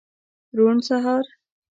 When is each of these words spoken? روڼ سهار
روڼ 0.57 0.75
سهار 0.87 1.25